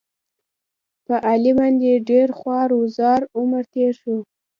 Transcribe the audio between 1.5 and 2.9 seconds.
باندې ډېر خوار او